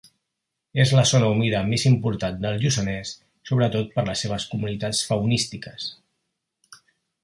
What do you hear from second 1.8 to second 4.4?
important del Lluçanès, sobretot per les